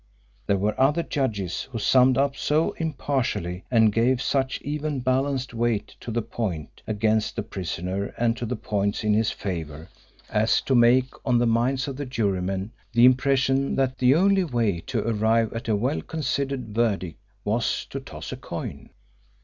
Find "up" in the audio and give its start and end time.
2.17-2.35